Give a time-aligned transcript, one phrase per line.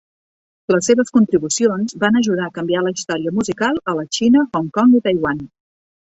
[0.75, 4.99] Les seves contribucions van ajudar a canviar la història musical a la Xina, Hong Kong
[5.03, 5.47] i Taiwan.